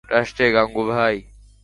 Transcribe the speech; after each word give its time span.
Vote 0.03 0.11
আসছে 0.19 0.43
গাঙুবাই। 0.55 1.15